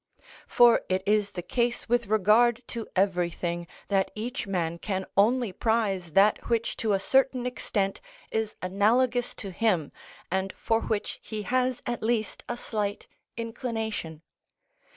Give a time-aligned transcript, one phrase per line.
[0.47, 6.13] For it is the case with regard to everything, that each man can only prize
[6.13, 8.01] that which to a certain extent
[8.31, 9.91] is analogous to him
[10.31, 14.23] and for which he has at least a slight inclination.